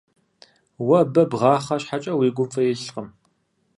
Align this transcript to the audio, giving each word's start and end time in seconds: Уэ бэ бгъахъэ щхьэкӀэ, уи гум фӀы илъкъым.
Уэ 0.87 0.99
бэ 1.13 1.23
бгъахъэ 1.29 1.75
щхьэкӀэ, 1.81 2.13
уи 2.19 2.27
гум 2.35 2.47
фӀы 2.53 2.63
илъкъым. 2.73 3.07